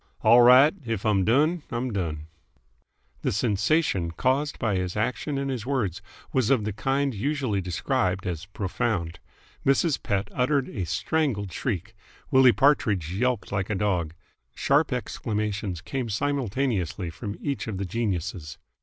"All 0.21 0.41
right! 0.41 0.73
If 0.83 1.05
I'm 1.05 1.23
done, 1.23 1.61
I'm 1.69 1.93
done!" 1.93 2.25
The 3.21 3.31
sensation 3.31 4.09
caused 4.09 4.57
by 4.57 4.75
his 4.75 4.97
action 4.97 5.37
and 5.37 5.51
his 5.51 5.63
words 5.63 6.01
was 6.33 6.49
of 6.49 6.63
the 6.63 6.73
kind 6.73 7.13
usually 7.13 7.61
described 7.61 8.25
as 8.25 8.47
profound. 8.47 9.19
Mrs. 9.63 10.01
Pett 10.01 10.27
uttered 10.31 10.67
a 10.69 10.87
strangled 10.87 11.51
shriek. 11.53 11.93
Willie 12.31 12.51
Partridge 12.51 13.13
yelped 13.13 13.51
like 13.51 13.69
a 13.69 13.75
dog. 13.75 14.15
Sharp 14.55 14.91
exclamations 14.91 15.81
came 15.81 16.09
simultaneously 16.09 17.11
from 17.11 17.37
each 17.39 17.67
of 17.67 17.77
the 17.77 17.85
geniuses. 17.85 18.57